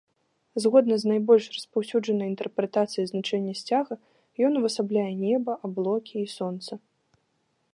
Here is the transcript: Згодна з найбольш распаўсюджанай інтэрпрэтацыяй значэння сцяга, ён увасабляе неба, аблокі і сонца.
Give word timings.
Згодна 0.63 0.95
з 1.01 1.09
найбольш 1.11 1.45
распаўсюджанай 1.57 2.27
інтэрпрэтацыяй 2.31 3.05
значэння 3.11 3.53
сцяга, 3.61 3.93
ён 4.49 4.61
увасабляе 4.63 5.07
неба, 5.25 5.51
аблокі 5.69 6.15
і 6.25 6.33
сонца. 6.37 6.73